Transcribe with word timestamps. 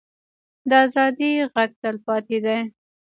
د 0.69 0.71
ازادۍ 0.85 1.31
غږ 1.53 1.71
تلپاتې 1.81 2.37
دی 2.45 2.59